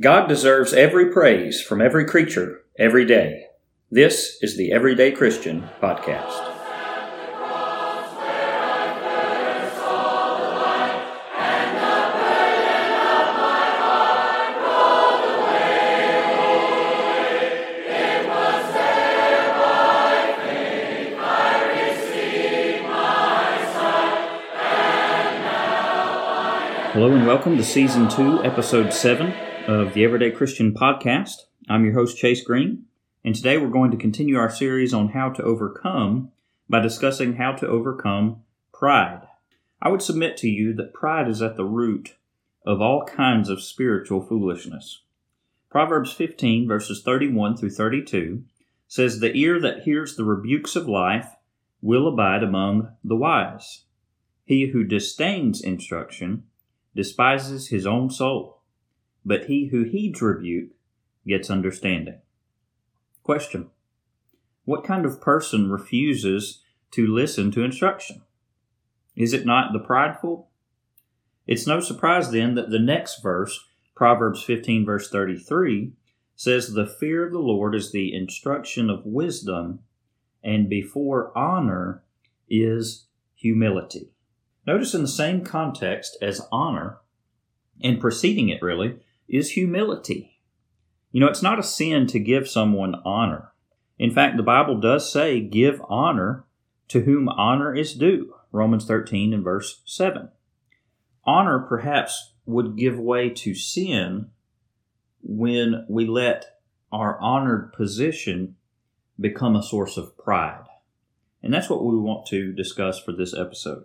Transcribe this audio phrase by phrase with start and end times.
[0.00, 3.44] God deserves every praise from every creature every day.
[3.90, 6.56] This is the Everyday Christian Podcast.
[26.94, 31.42] Hello and welcome to Season 2, Episode 7 of the Everyday Christian Podcast.
[31.68, 32.86] I'm your host, Chase Green,
[33.24, 36.32] and today we're going to continue our series on how to overcome
[36.68, 38.42] by discussing how to overcome
[38.72, 39.22] pride.
[39.82, 42.16] I would submit to you that pride is at the root
[42.64, 45.02] of all kinds of spiritual foolishness.
[45.70, 48.42] Proverbs 15, verses 31 through 32
[48.88, 51.34] says, The ear that hears the rebukes of life
[51.82, 53.84] will abide among the wise.
[54.44, 56.44] He who disdains instruction
[56.94, 58.59] despises his own soul,
[59.24, 60.70] but he who heeds rebuke
[61.26, 62.20] gets understanding.
[63.22, 63.70] Question
[64.64, 66.62] What kind of person refuses
[66.92, 68.22] to listen to instruction?
[69.16, 70.48] Is it not the prideful?
[71.46, 75.92] It's no surprise then that the next verse, Proverbs 15, verse 33,
[76.36, 79.80] says, The fear of the Lord is the instruction of wisdom,
[80.42, 82.02] and before honor
[82.48, 84.10] is humility.
[84.66, 86.98] Notice in the same context as honor,
[87.82, 90.40] and preceding it really, is humility.
[91.12, 93.52] You know, it's not a sin to give someone honor.
[93.98, 96.44] In fact, the Bible does say, give honor
[96.88, 98.34] to whom honor is due.
[98.52, 100.30] Romans 13 and verse 7.
[101.24, 104.30] Honor perhaps would give way to sin
[105.22, 106.58] when we let
[106.90, 108.56] our honored position
[109.18, 110.64] become a source of pride.
[111.42, 113.84] And that's what we want to discuss for this episode.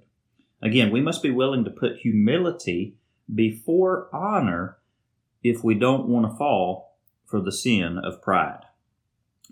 [0.61, 2.95] Again, we must be willing to put humility
[3.33, 4.77] before honor
[5.45, 8.61] if we don't want to fall for the sin of pride.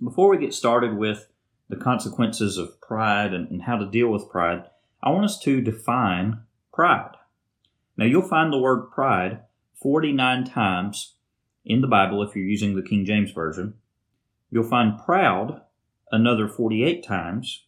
[0.03, 1.27] Before we get started with
[1.69, 4.63] the consequences of pride and, and how to deal with pride,
[5.03, 6.41] I want us to define
[6.73, 7.11] pride.
[7.95, 9.41] Now, you'll find the word pride
[9.81, 11.15] 49 times
[11.63, 13.75] in the Bible if you're using the King James Version.
[14.49, 15.61] You'll find proud
[16.11, 17.65] another 48 times,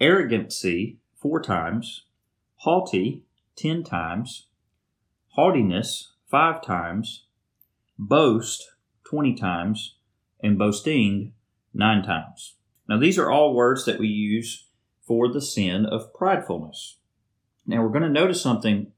[0.00, 2.06] arrogancy four times,
[2.56, 3.24] haughty
[3.56, 4.46] 10 times,
[5.34, 7.26] haughtiness 5 times,
[8.08, 8.72] boast
[9.04, 9.96] 20 times,
[10.42, 11.32] and boasting
[11.74, 12.56] 9 times.
[12.88, 14.66] Now, these are all words that we use
[15.00, 16.96] for the sin of pridefulness.
[17.66, 18.92] Now, we're going to notice something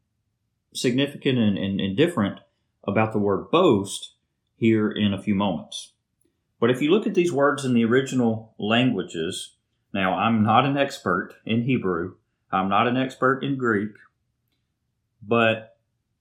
[0.73, 2.41] significant and, and, and different
[2.85, 4.15] about the word boast
[4.57, 5.93] here in a few moments.
[6.61, 9.57] But if you look at these words in the original languages,
[9.93, 12.15] now I'm not an expert in Hebrew,
[12.51, 13.91] I'm not an expert in Greek,
[15.21, 15.74] but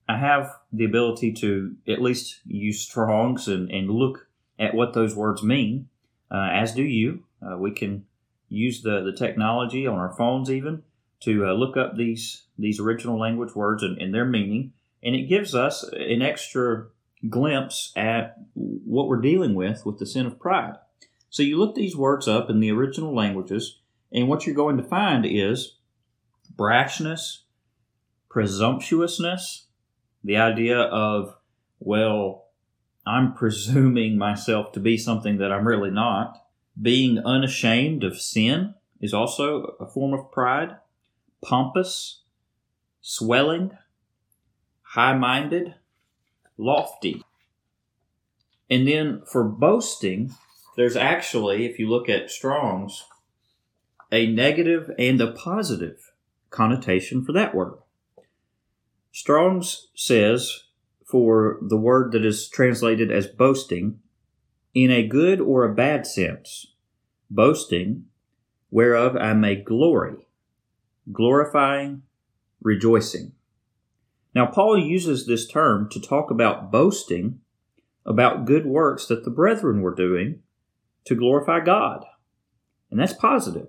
[0.07, 4.27] I have the ability to at least use Strong's and, and look
[4.59, 5.87] at what those words mean,
[6.29, 7.23] uh, as do you.
[7.41, 8.05] Uh, we can
[8.49, 10.83] use the, the technology on our phones even
[11.21, 15.29] to uh, look up these these original language words and, and their meaning, and it
[15.29, 16.85] gives us an extra
[17.29, 20.75] glimpse at what we're dealing with with the sin of pride.
[21.29, 23.79] So you look these words up in the original languages,
[24.11, 25.77] and what you're going to find is
[26.55, 27.39] brashness,
[28.29, 29.65] presumptuousness,
[30.23, 31.35] the idea of,
[31.79, 32.45] well,
[33.05, 36.37] I'm presuming myself to be something that I'm really not.
[36.81, 40.77] Being unashamed of sin is also a form of pride.
[41.43, 42.21] Pompous,
[43.01, 43.77] swelling,
[44.81, 45.75] high minded,
[46.57, 47.23] lofty.
[48.69, 50.33] And then for boasting,
[50.77, 53.03] there's actually, if you look at Strong's,
[54.11, 56.11] a negative and a positive
[56.49, 57.73] connotation for that word.
[59.13, 60.63] Strong's says
[61.05, 63.99] for the word that is translated as boasting,
[64.73, 66.73] in a good or a bad sense,
[67.29, 68.05] boasting,
[68.71, 70.25] whereof I may glory,
[71.11, 72.01] glorifying,
[72.59, 73.33] rejoicing.
[74.33, 77.39] Now, Paul uses this term to talk about boasting
[78.07, 80.39] about good works that the brethren were doing
[81.05, 82.03] to glorify God.
[82.89, 83.67] And that's positive.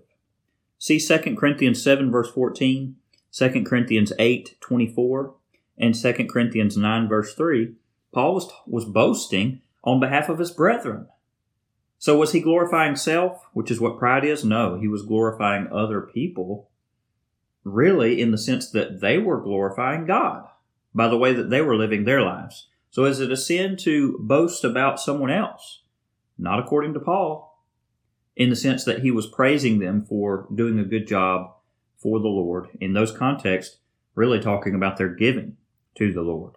[0.79, 2.97] See 2 Corinthians 7, verse 14,
[3.35, 5.35] 2 Corinthians 8, 24,
[5.77, 7.75] and 2 Corinthians 9, verse 3.
[8.13, 11.09] Paul was, was boasting on behalf of his brethren.
[11.99, 14.45] So was he glorifying self, which is what pride is?
[14.45, 16.71] No, he was glorifying other people,
[17.65, 20.47] really in the sense that they were glorifying God
[20.95, 22.69] by the way that they were living their lives.
[22.91, 25.83] So is it a sin to boast about someone else?
[26.39, 27.65] Not according to Paul
[28.37, 31.55] in the sense that he was praising them for doing a good job
[32.05, 32.69] for the Lord.
[32.83, 33.79] In those contexts,
[34.15, 35.57] really talking about their giving
[35.97, 36.53] to the Lord.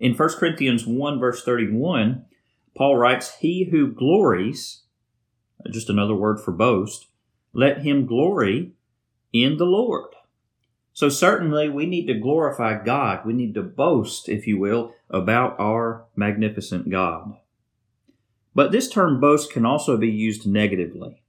[0.00, 2.24] In 1 Corinthians 1, verse 31,
[2.76, 4.82] Paul writes, He who glories,
[5.70, 7.06] just another word for boast,
[7.52, 8.72] let him glory
[9.32, 10.10] in the Lord.
[10.92, 13.24] So certainly we need to glorify God.
[13.24, 17.36] We need to boast, if you will, about our magnificent God.
[18.56, 21.22] But this term boast can also be used negatively,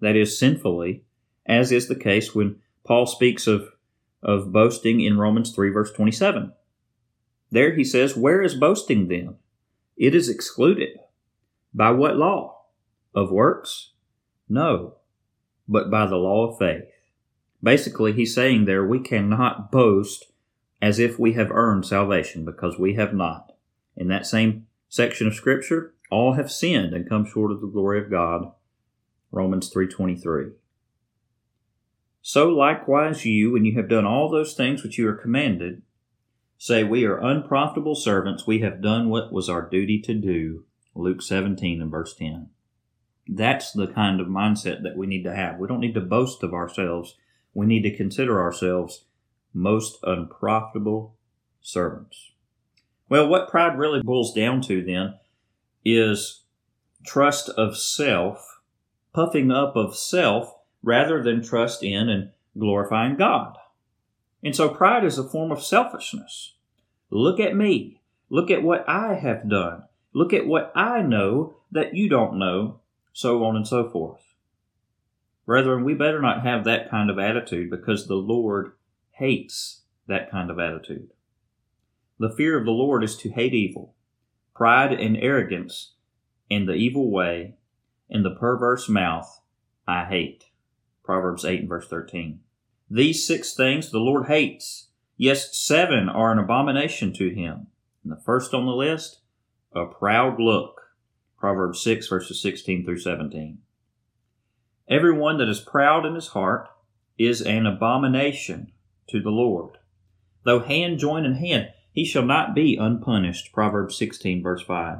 [0.00, 1.02] that is, sinfully,
[1.44, 3.70] as is the case when Paul speaks of,
[4.22, 6.52] of boasting in Romans 3, verse 27.
[7.50, 9.36] There he says, Where is boasting then?
[9.96, 10.98] It is excluded.
[11.74, 12.64] By what law?
[13.14, 13.92] Of works?
[14.48, 14.96] No,
[15.66, 16.84] but by the law of faith.
[17.62, 20.26] Basically, he's saying there we cannot boast
[20.80, 23.52] as if we have earned salvation because we have not.
[23.96, 28.00] In that same section of scripture, all have sinned and come short of the glory
[28.00, 28.52] of God.
[29.32, 30.52] Romans 3:23.
[32.28, 35.82] So likewise you, when you have done all those things which you are commanded,
[36.58, 40.64] say we are unprofitable servants, we have done what was our duty to do.
[40.92, 42.48] Luke 17 and verse 10.
[43.28, 45.60] That's the kind of mindset that we need to have.
[45.60, 47.14] We don't need to boast of ourselves.
[47.54, 49.04] We need to consider ourselves
[49.54, 51.14] most unprofitable
[51.60, 52.32] servants.
[53.08, 55.14] Well, what pride really boils down to then
[55.84, 56.42] is
[57.06, 58.62] trust of self,
[59.12, 63.56] puffing up of self, rather than trust in and glorifying God.
[64.42, 66.54] And so pride is a form of selfishness.
[67.10, 68.00] Look at me.
[68.28, 69.84] Look at what I have done.
[70.12, 72.80] Look at what I know that you don't know,
[73.12, 74.34] so on and so forth.
[75.44, 78.72] Brethren, we better not have that kind of attitude because the Lord
[79.12, 81.10] hates that kind of attitude.
[82.18, 83.94] The fear of the Lord is to hate evil,
[84.54, 85.92] pride and arrogance,
[86.50, 87.54] and the evil way,
[88.08, 89.40] and the perverse mouth
[89.86, 90.45] I hate.
[91.06, 92.40] Proverbs 8 and verse 13.
[92.90, 94.88] These six things the Lord hates.
[95.16, 97.68] Yes, seven are an abomination to him.
[98.02, 99.20] And the first on the list,
[99.72, 100.82] a proud look.
[101.38, 103.58] Proverbs 6 verses 16 through 17.
[104.88, 106.68] Everyone that is proud in his heart
[107.18, 108.72] is an abomination
[109.08, 109.78] to the Lord.
[110.44, 113.52] Though hand join in hand, he shall not be unpunished.
[113.52, 114.98] Proverbs 16 verse 5.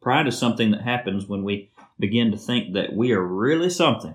[0.00, 4.14] Pride is something that happens when we begin to think that we are really something.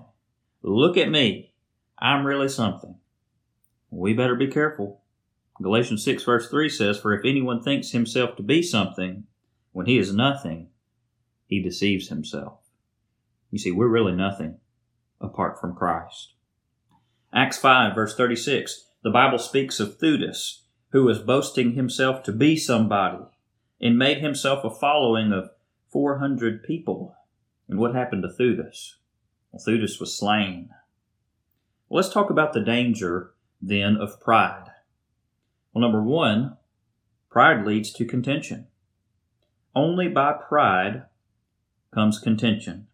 [0.62, 1.54] Look at me.
[1.98, 2.96] I'm really something.
[3.90, 5.02] We better be careful.
[5.62, 9.24] Galatians 6 verse 3 says, For if anyone thinks himself to be something,
[9.72, 10.68] when he is nothing,
[11.46, 12.60] he deceives himself.
[13.50, 14.58] You see, we're really nothing
[15.20, 16.34] apart from Christ.
[17.32, 22.56] Acts 5 verse 36, the Bible speaks of Theudas, who was boasting himself to be
[22.56, 23.24] somebody
[23.80, 25.50] and made himself a following of
[25.90, 27.16] 400 people.
[27.68, 28.94] And what happened to Theudas?
[29.52, 29.60] Well,
[30.00, 30.70] was slain.
[31.88, 34.70] Well, let's talk about the danger then of pride.
[35.72, 36.56] Well, number one,
[37.30, 38.68] pride leads to contention.
[39.74, 41.04] Only by pride
[41.92, 42.86] comes contention,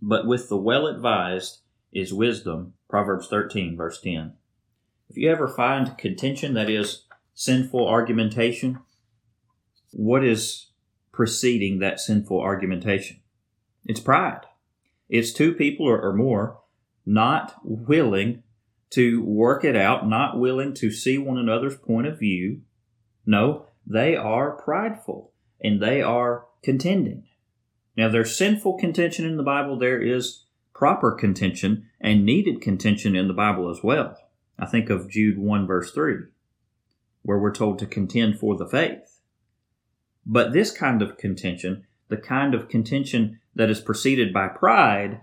[0.00, 1.60] but with the well advised
[1.92, 2.74] is wisdom.
[2.88, 4.34] Proverbs 13, verse 10.
[5.08, 7.04] If you ever find contention, that is
[7.34, 8.78] sinful argumentation,
[9.92, 10.70] what is
[11.12, 13.20] preceding that sinful argumentation?
[13.84, 14.46] It's pride.
[15.14, 16.58] It's two people or, or more
[17.06, 18.42] not willing
[18.90, 22.62] to work it out, not willing to see one another's point of view.
[23.24, 25.32] No, they are prideful
[25.62, 27.28] and they are contending.
[27.96, 29.78] Now, there's sinful contention in the Bible.
[29.78, 34.18] There is proper contention and needed contention in the Bible as well.
[34.58, 36.16] I think of Jude 1 verse 3,
[37.22, 39.20] where we're told to contend for the faith.
[40.26, 45.20] But this kind of contention, the kind of contention that is preceded by pride,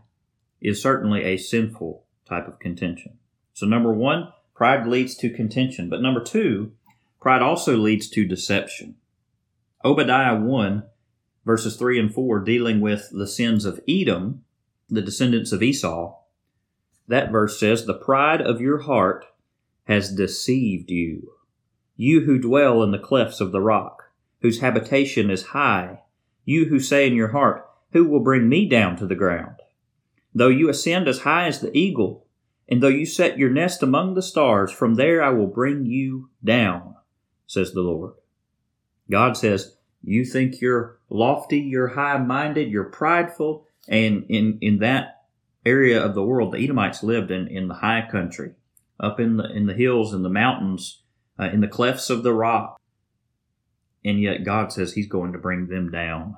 [0.61, 3.17] is certainly a sinful type of contention.
[3.53, 5.89] So, number one, pride leads to contention.
[5.89, 6.71] But number two,
[7.19, 8.95] pride also leads to deception.
[9.83, 10.83] Obadiah 1,
[11.45, 14.43] verses 3 and 4, dealing with the sins of Edom,
[14.89, 16.15] the descendants of Esau,
[17.07, 19.25] that verse says, The pride of your heart
[19.85, 21.33] has deceived you.
[21.95, 24.11] You who dwell in the clefts of the rock,
[24.41, 26.03] whose habitation is high,
[26.45, 29.55] you who say in your heart, Who will bring me down to the ground?
[30.33, 32.25] Though you ascend as high as the eagle,
[32.69, 36.29] and though you set your nest among the stars, from there I will bring you
[36.43, 36.95] down,
[37.45, 38.13] says the Lord.
[39.09, 45.25] God says, You think you're lofty, you're high minded, you're prideful, and in, in that
[45.65, 48.53] area of the world, the Edomites lived in, in the high country,
[48.99, 51.03] up in the, in the hills and the mountains,
[51.37, 52.79] uh, in the clefts of the rock.
[54.05, 56.37] And yet God says He's going to bring them down.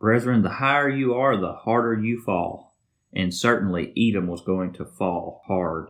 [0.00, 2.70] Brethren, the higher you are, the harder you fall
[3.12, 5.88] and certainly Edom was going to fall hard.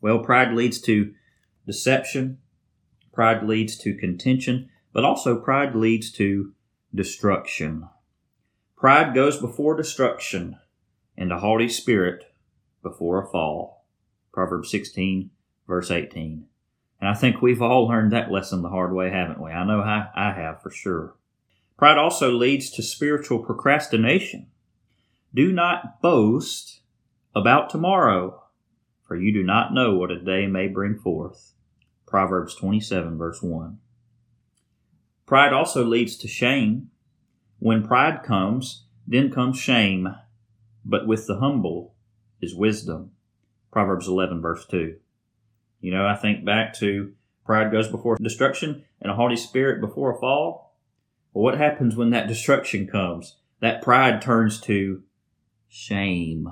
[0.00, 1.12] Well, pride leads to
[1.66, 2.38] deception,
[3.12, 6.52] pride leads to contention, but also pride leads to
[6.94, 7.88] destruction.
[8.76, 10.58] Pride goes before destruction,
[11.16, 12.32] and a haughty spirit
[12.82, 13.86] before a fall.
[14.32, 15.30] Proverbs 16,
[15.66, 16.46] verse 18.
[17.00, 19.50] And I think we've all learned that lesson the hard way, haven't we?
[19.50, 21.14] I know I, I have for sure.
[21.78, 24.48] Pride also leads to spiritual procrastination.
[25.32, 26.80] Do not boast
[27.36, 28.42] about tomorrow,
[29.06, 31.52] for you do not know what a day may bring forth.
[32.04, 33.78] Proverbs 27, verse 1.
[35.24, 36.90] Pride also leads to shame.
[37.60, 40.08] When pride comes, then comes shame,
[40.84, 41.94] but with the humble
[42.40, 43.12] is wisdom.
[43.70, 44.96] Proverbs 11, verse 2.
[45.80, 47.12] You know, I think back to
[47.44, 50.67] pride goes before destruction and a haughty spirit before a fall.
[51.38, 53.36] Well, what happens when that destruction comes?
[53.60, 55.04] That pride turns to
[55.68, 56.48] shame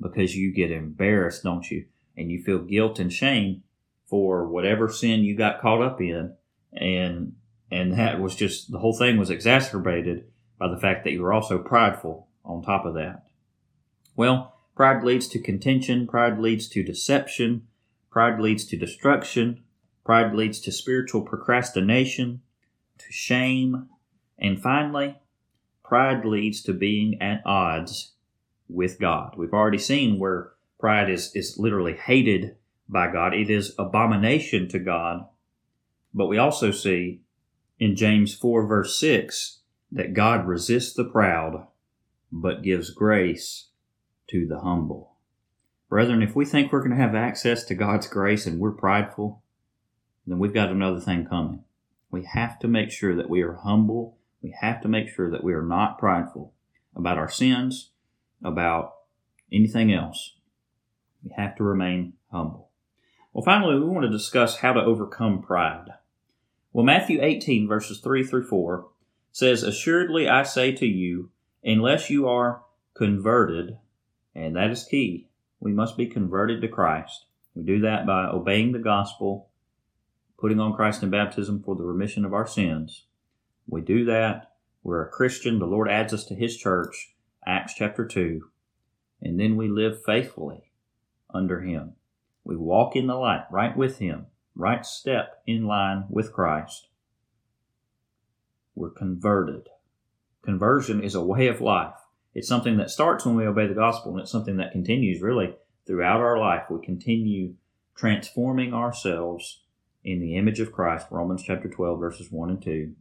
[0.00, 1.84] because you get embarrassed, don't you?
[2.16, 3.64] And you feel guilt and shame
[4.06, 6.34] for whatever sin you got caught up in.
[6.72, 7.34] And,
[7.70, 10.24] and that was just, the whole thing was exacerbated
[10.58, 13.24] by the fact that you were also prideful on top of that.
[14.16, 17.66] Well, pride leads to contention, pride leads to deception,
[18.10, 19.64] pride leads to destruction,
[20.02, 22.40] pride leads to spiritual procrastination,
[22.96, 23.90] to shame,
[24.38, 25.16] and finally,
[25.82, 28.12] pride leads to being at odds
[28.68, 29.34] with God.
[29.36, 32.56] We've already seen where pride is, is literally hated
[32.88, 33.34] by God.
[33.34, 35.26] It is abomination to God.
[36.14, 37.20] But we also see
[37.78, 39.60] in James 4 verse 6
[39.92, 41.66] that God resists the proud,
[42.30, 43.68] but gives grace
[44.28, 45.14] to the humble.
[45.88, 49.42] Brethren, if we think we're going to have access to God's grace and we're prideful,
[50.26, 51.64] then we've got another thing coming.
[52.10, 54.17] We have to make sure that we are humble.
[54.42, 56.52] We have to make sure that we are not prideful
[56.94, 57.90] about our sins,
[58.42, 58.94] about
[59.52, 60.36] anything else.
[61.24, 62.70] We have to remain humble.
[63.32, 65.88] Well, finally, we want to discuss how to overcome pride.
[66.72, 68.88] Well, Matthew 18, verses 3 through 4
[69.32, 71.30] says, Assuredly I say to you,
[71.64, 72.62] unless you are
[72.94, 73.78] converted,
[74.34, 75.28] and that is key,
[75.60, 77.26] we must be converted to Christ.
[77.54, 79.48] We do that by obeying the gospel,
[80.38, 83.04] putting on Christ in baptism for the remission of our sins.
[83.68, 84.52] We do that.
[84.82, 85.58] We're a Christian.
[85.58, 87.14] The Lord adds us to His church,
[87.46, 88.48] Acts chapter 2.
[89.20, 90.70] And then we live faithfully
[91.32, 91.92] under Him.
[92.44, 96.88] We walk in the light, right with Him, right step in line with Christ.
[98.74, 99.68] We're converted.
[100.42, 101.94] Conversion is a way of life.
[102.34, 105.56] It's something that starts when we obey the gospel, and it's something that continues really
[105.86, 106.64] throughout our life.
[106.70, 107.54] We continue
[107.94, 109.64] transforming ourselves
[110.04, 112.94] in the image of Christ, Romans chapter 12, verses 1 and 2.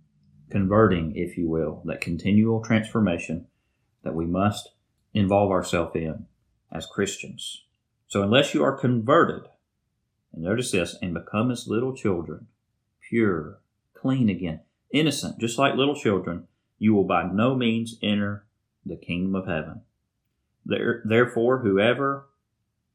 [0.49, 3.47] Converting, if you will, that continual transformation
[4.03, 4.69] that we must
[5.13, 6.25] involve ourselves in
[6.71, 7.63] as Christians.
[8.07, 9.43] So, unless you are converted,
[10.33, 12.47] and notice this, and become as little children,
[13.09, 13.59] pure,
[13.93, 14.61] clean again,
[14.91, 16.47] innocent, just like little children,
[16.79, 18.45] you will by no means enter
[18.85, 19.81] the kingdom of heaven.
[20.65, 22.27] There, therefore, whoever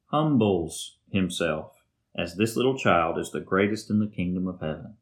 [0.07, 1.73] humbles himself
[2.15, 4.97] as this little child is the greatest in the kingdom of heaven.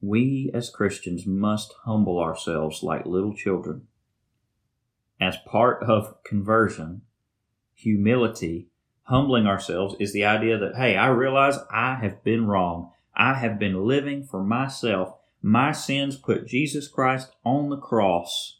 [0.00, 3.88] We as Christians must humble ourselves like little children.
[5.20, 7.02] As part of conversion,
[7.74, 8.68] humility,
[9.02, 12.92] humbling ourselves is the idea that, hey, I realize I have been wrong.
[13.16, 15.14] I have been living for myself.
[15.42, 18.58] My sins put Jesus Christ on the cross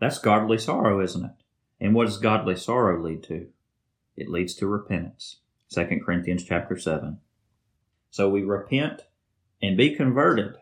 [0.00, 1.30] that's godly sorrow, isn't it?
[1.78, 3.48] And what does godly sorrow lead to?
[4.16, 5.40] It leads to repentance.
[5.72, 7.18] 2 Corinthians chapter 7.
[8.10, 9.02] So we repent
[9.62, 10.56] and be converted,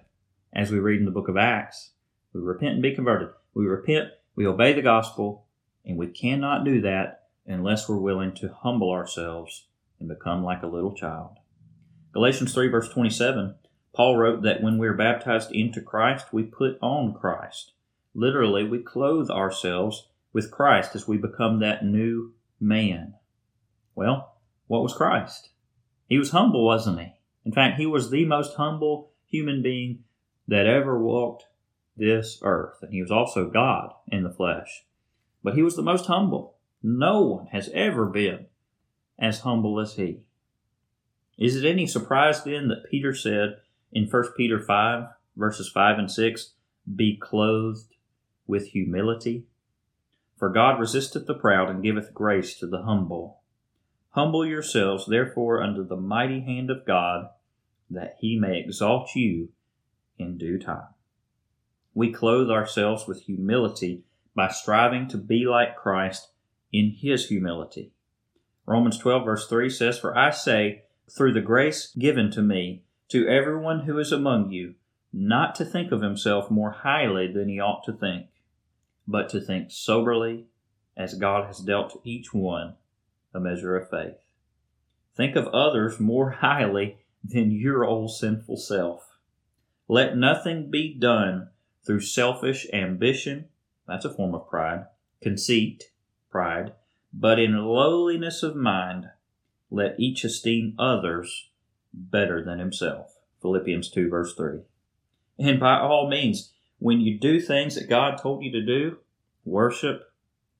[0.52, 1.90] as we read in the book of Acts.
[2.33, 3.31] We repent and be converted.
[3.55, 5.47] We repent, we obey the gospel,
[5.85, 9.67] and we cannot do that unless we're willing to humble ourselves
[9.99, 11.38] and become like a little child.
[12.12, 13.55] Galatians 3, verse 27,
[13.95, 17.73] Paul wrote that when we are baptized into Christ, we put on Christ.
[18.14, 23.14] Literally, we clothe ourselves with Christ as we become that new man.
[23.95, 24.37] Well,
[24.67, 25.50] what was Christ?
[26.09, 27.12] He was humble, wasn't he?
[27.49, 30.00] In fact, he was the most humble human being
[30.49, 31.47] that ever walked
[31.97, 32.76] this earth.
[32.83, 34.85] And he was also God in the flesh.
[35.43, 36.59] But he was the most humble.
[36.83, 38.49] No one has ever been
[39.19, 40.25] as humble as he.
[41.38, 43.57] Is it any surprise then that Peter said
[43.93, 46.52] in 1 Peter 5, verses 5 and 6,
[46.95, 47.95] be clothed
[48.47, 49.47] with humility?
[50.37, 53.40] For God resisteth the proud and giveth grace to the humble.
[54.11, 57.31] Humble yourselves, therefore, under the mighty hand of God,
[57.90, 59.49] that he may exalt you
[60.18, 60.88] in due time.
[61.95, 64.02] We clothe ourselves with humility
[64.35, 66.28] by striving to be like Christ
[66.73, 67.92] in his humility.
[68.66, 73.26] Romans 12, verse 3 says, For I say, through the grace given to me, to
[73.26, 74.75] everyone who is among you,
[75.12, 78.26] not to think of himself more highly than he ought to think,
[79.07, 80.45] but to think soberly
[80.97, 82.75] as God has dealt to each one
[83.35, 84.18] a measure of faith.
[85.16, 89.19] Think of others more highly than your old sinful self.
[89.89, 91.51] Let nothing be done
[91.85, 93.47] through selfish ambition,
[93.87, 94.87] that's a form of pride,
[95.23, 95.91] conceit,
[96.31, 96.75] pride,
[97.13, 99.07] but in lowliness of mind,
[99.71, 101.49] let each esteem others
[101.93, 103.17] better than himself.
[103.41, 104.61] Philippians 2, verse 3.
[105.39, 108.99] And by all means, when you do things that God told you to do,
[109.45, 110.13] worship,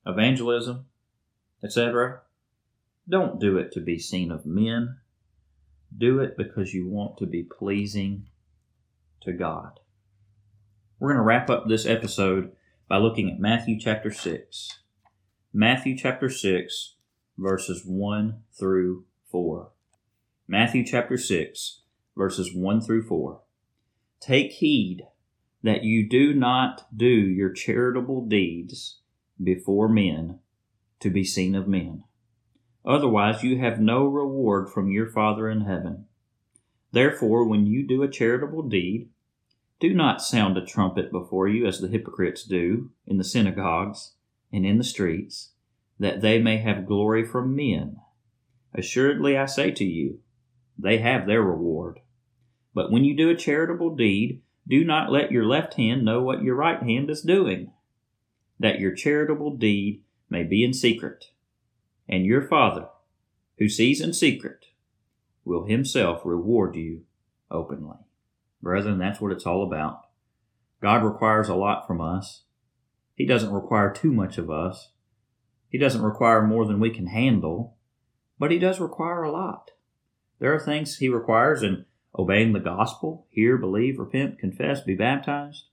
[0.05, 0.85] evangelism,
[1.63, 2.21] etc.,
[3.07, 4.97] don't do it to be seen of men.
[5.95, 8.27] Do it because you want to be pleasing
[9.21, 9.79] to God.
[10.99, 12.51] We're going to wrap up this episode
[12.87, 14.79] by looking at Matthew chapter 6.
[15.53, 16.95] Matthew chapter 6,
[17.37, 19.71] verses 1 through 4.
[20.47, 21.81] Matthew chapter 6,
[22.15, 23.41] verses 1 through 4.
[24.19, 25.03] Take heed
[25.63, 28.99] that you do not do your charitable deeds
[29.41, 30.39] before men
[30.99, 32.03] to be seen of men.
[32.89, 36.05] Otherwise, you have no reward from your Father in heaven.
[36.91, 39.09] Therefore, when you do a charitable deed,
[39.79, 44.13] do not sound a trumpet before you as the hypocrites do in the synagogues
[44.51, 45.51] and in the streets,
[45.99, 47.97] that they may have glory from men.
[48.73, 50.21] Assuredly, I say to you,
[50.75, 51.99] they have their reward.
[52.73, 56.41] But when you do a charitable deed, do not let your left hand know what
[56.41, 57.71] your right hand is doing,
[58.59, 61.25] that your charitable deed may be in secret.
[62.09, 62.87] And your Father,
[63.59, 64.65] who sees in secret,
[65.45, 67.03] will himself reward you
[67.51, 67.97] openly.
[68.63, 70.07] Brethren, that's what it's all about.
[70.81, 72.43] God requires a lot from us.
[73.13, 74.89] He doesn't require too much of us.
[75.69, 77.77] He doesn't require more than we can handle,
[78.39, 79.71] but He does require a lot.
[80.39, 81.85] There are things He requires in
[82.17, 85.65] obeying the gospel, hear, believe, repent, confess, be baptized.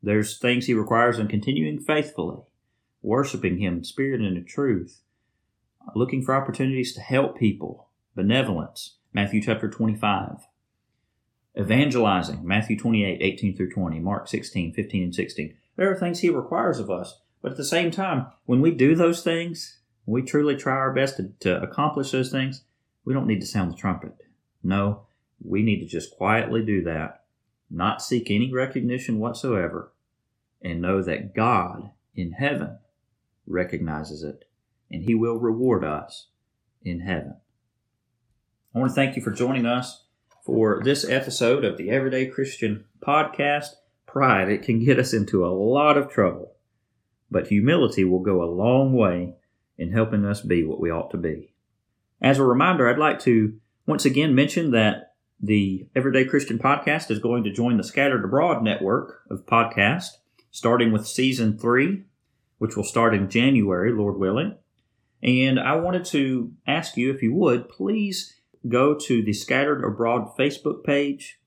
[0.00, 2.42] There's things He requires in continuing faithfully,
[3.00, 5.00] worshiping Him in spirit and in truth,
[5.94, 10.46] looking for opportunities to help people, benevolence, Matthew chapter 25,
[11.58, 15.54] evangelizing, Matthew 28, 18 through 20, Mark 16, 15 and 16.
[15.76, 17.20] There are things He requires of us.
[17.42, 21.16] But at the same time, when we do those things, we truly try our best
[21.16, 22.64] to, to accomplish those things,
[23.04, 24.14] we don't need to sound the trumpet.
[24.62, 25.06] No,
[25.44, 27.24] we need to just quietly do that,
[27.68, 29.92] not seek any recognition whatsoever,
[30.62, 32.78] and know that God in heaven
[33.46, 34.44] recognizes it,
[34.92, 36.28] and He will reward us
[36.84, 37.36] in heaven.
[38.74, 40.04] I want to thank you for joining us
[40.44, 43.70] for this episode of the Everyday Christian Podcast.
[44.06, 46.52] Pride, it can get us into a lot of trouble
[47.32, 49.34] but humility will go a long way
[49.78, 51.54] in helping us be what we ought to be.
[52.20, 57.18] As a reminder, I'd like to once again mention that the Everyday Christian Podcast is
[57.18, 60.18] going to join the Scattered Abroad network of podcasts,
[60.52, 62.04] starting with season three,
[62.58, 64.56] which will start in January, Lord willing.
[65.22, 68.34] And I wanted to ask you, if you would, please
[68.68, 71.40] go to the Scattered Abroad Facebook page.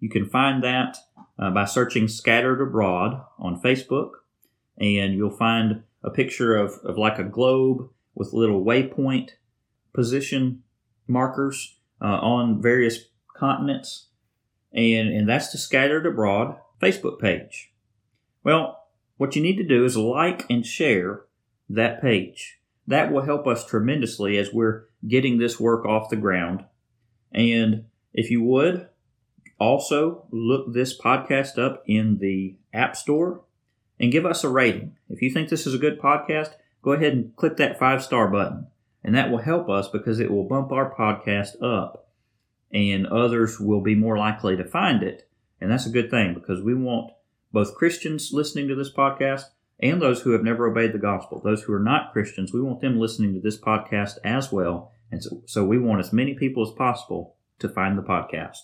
[0.00, 0.96] You can find that
[1.38, 4.10] uh, by searching Scattered Abroad on Facebook
[4.78, 9.30] and you'll find a picture of, of like a globe with little waypoint
[9.92, 10.62] position
[11.06, 13.04] markers uh, on various
[13.36, 14.08] continents,
[14.72, 17.72] and, and that's the Scattered Abroad Facebook page.
[18.42, 18.80] Well,
[19.16, 21.22] what you need to do is like and share
[21.68, 22.58] that page.
[22.86, 26.64] That will help us tremendously as we're getting this work off the ground.
[27.32, 28.88] And if you would,
[29.58, 33.42] also look this podcast up in the App Store
[33.98, 34.96] and give us a rating.
[35.08, 38.28] If you think this is a good podcast, go ahead and click that five star
[38.28, 38.66] button.
[39.02, 42.08] And that will help us because it will bump our podcast up
[42.72, 45.28] and others will be more likely to find it.
[45.60, 47.12] And that's a good thing because we want
[47.52, 49.44] both Christians listening to this podcast
[49.80, 51.40] and those who have never obeyed the gospel.
[51.40, 54.92] Those who are not Christians, we want them listening to this podcast as well.
[55.10, 58.58] And so, so we want as many people as possible to find the podcast.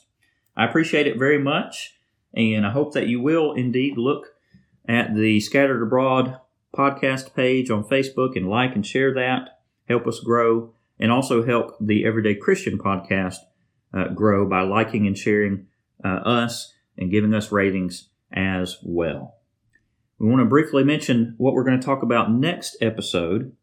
[0.56, 1.96] I appreciate it very much.
[2.34, 4.34] And I hope that you will indeed look
[4.88, 6.38] at the Scattered Abroad
[6.74, 9.60] podcast page on Facebook and like and share that.
[9.88, 13.36] Help us grow and also help the Everyday Christian podcast
[13.92, 15.66] uh, grow by liking and sharing
[16.04, 19.39] uh, us and giving us ratings as well.
[20.20, 23.56] We want to briefly mention what we're going to talk about next episode,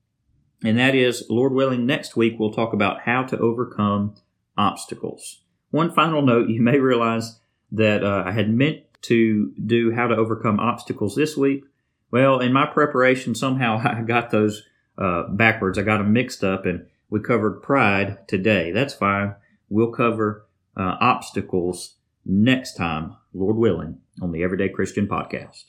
[0.64, 4.16] and that is, Lord willing, next week we'll talk about how to overcome
[4.58, 5.44] obstacles.
[5.70, 7.40] One final note you may realize
[7.72, 11.64] that uh, I had meant to do how to overcome obstacles this week.
[12.10, 14.64] Well, in my preparation, somehow I got those
[14.98, 15.78] uh, backwards.
[15.78, 18.72] I got them mixed up, and we covered pride today.
[18.72, 19.36] That's fine.
[19.70, 25.66] We'll cover uh, obstacles next time, Lord willing, on the Everyday Christian Podcast.